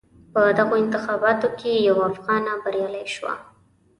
[0.33, 3.33] په دغو انتخاباتو کې یوه افغانه بریالی شوه.